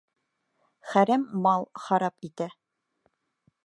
Хәрәм 0.93 1.27
мал 1.45 1.69
харап 1.85 2.29
итә. 2.31 2.53